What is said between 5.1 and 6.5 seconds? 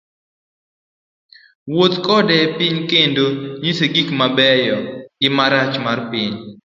girach mar piny.